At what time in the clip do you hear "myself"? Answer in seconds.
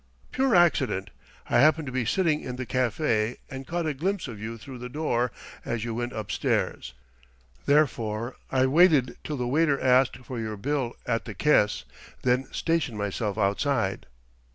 12.97-13.37